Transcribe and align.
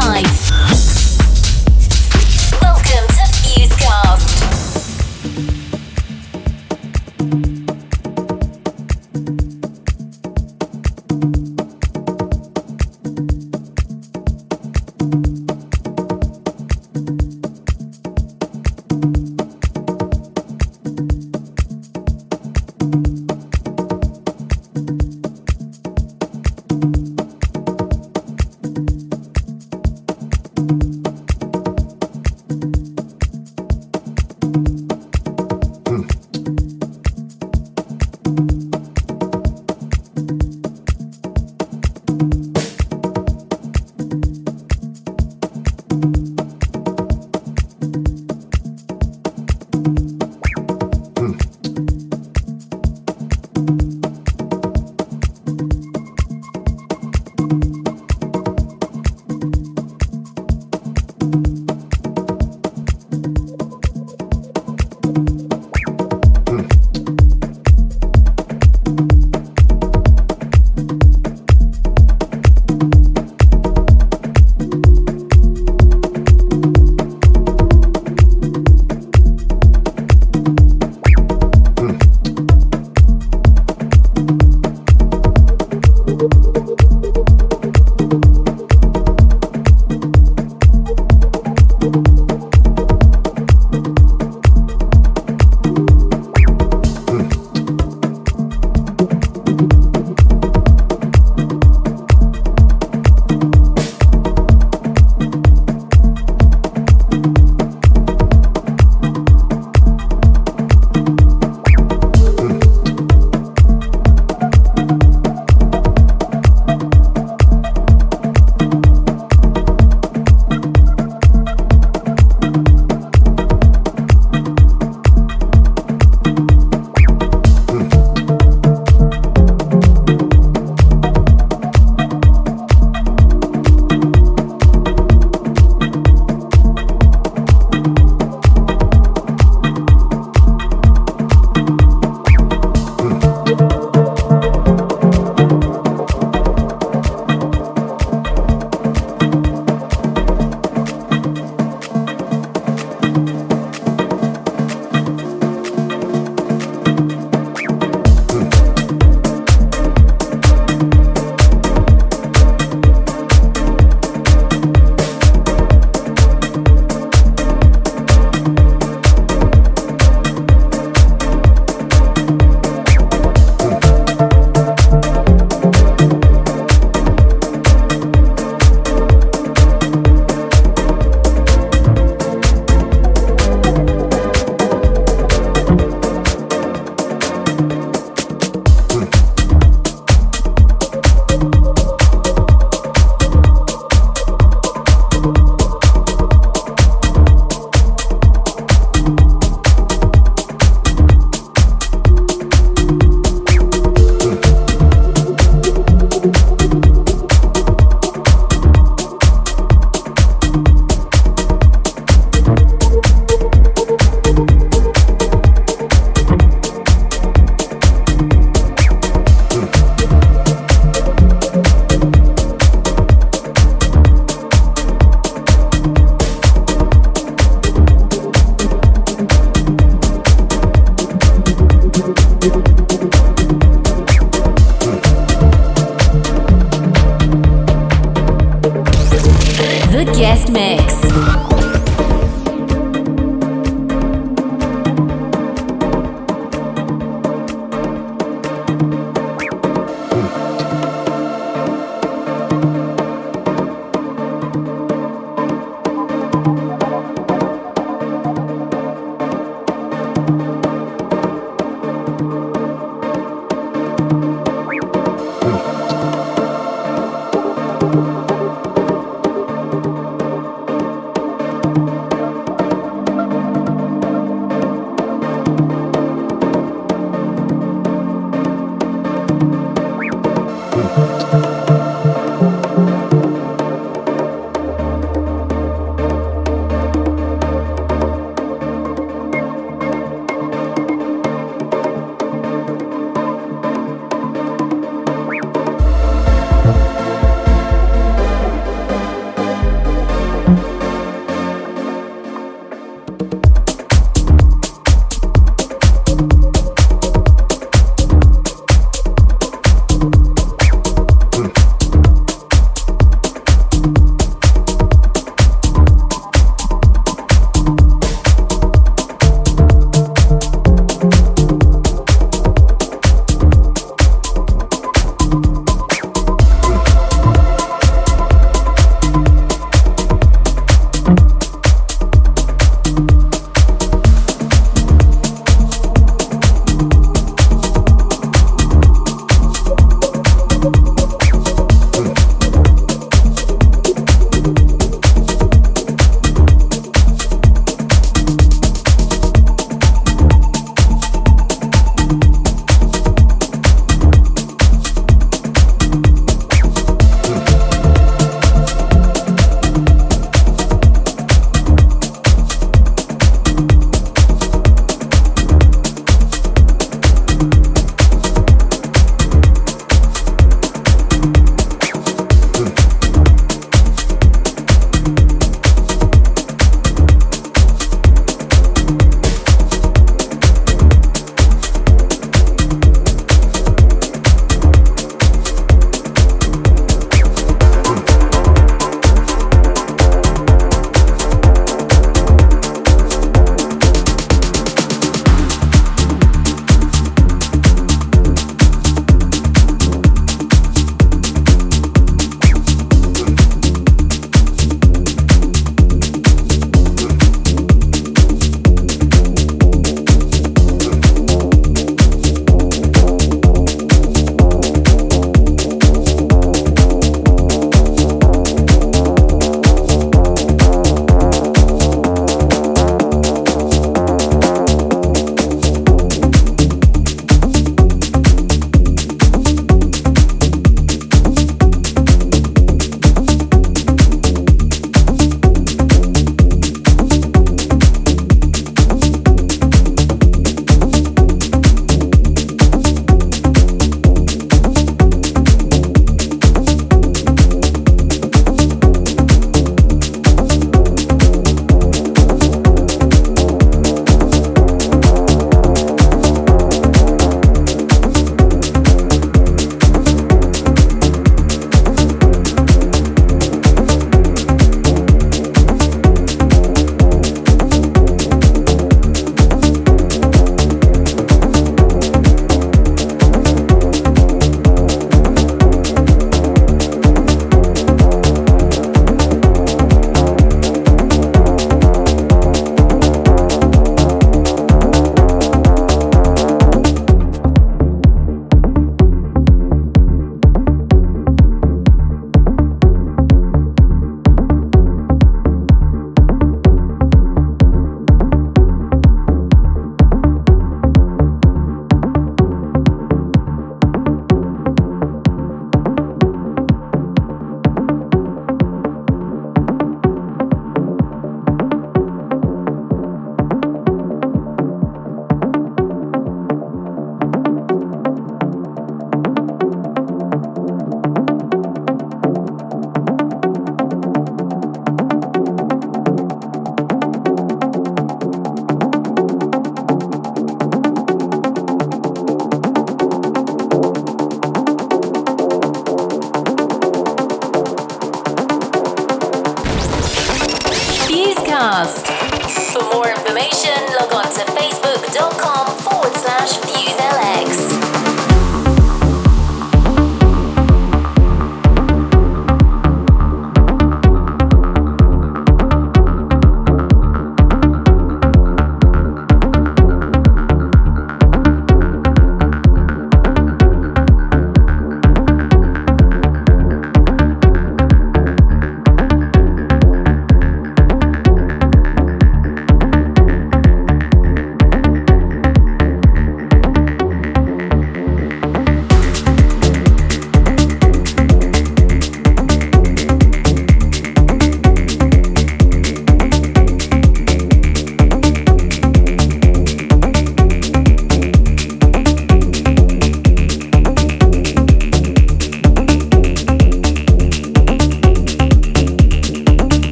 lights. 0.00 0.53